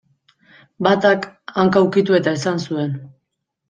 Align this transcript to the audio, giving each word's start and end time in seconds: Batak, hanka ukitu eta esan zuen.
Batak, 0.87 1.29
hanka 1.65 1.87
ukitu 1.91 2.21
eta 2.23 2.37
esan 2.43 2.67
zuen. 2.69 3.01